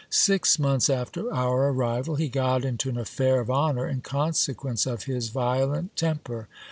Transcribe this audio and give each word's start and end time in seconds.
Six 0.09 0.57
months 0.57 0.89
after 0.89 1.31
our 1.31 1.69
arrival, 1.71 2.15
he 2.15 2.27
got 2.27 2.65
into 2.65 2.89
an 2.89 2.97
affair 2.97 3.39
of 3.39 3.51
honour 3.51 3.87
in 3.87 4.01
consequence 4.01 4.87
of 4.87 5.03
his 5.03 5.29
violent 5.29 5.95
temper. 5.95 6.47